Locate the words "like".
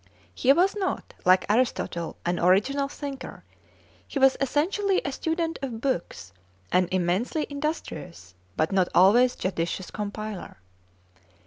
1.25-1.45